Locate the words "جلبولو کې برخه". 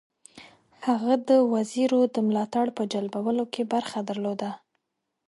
2.93-3.99